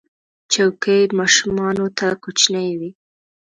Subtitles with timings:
[0.51, 2.91] چوکۍ ماشومانو ته کوچنۍ وي.